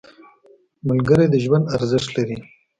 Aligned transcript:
•ملګری 0.87 1.25
د 1.29 1.35
ژوند 1.43 1.65
ارزښت 1.75 2.09
لري. 2.17 2.37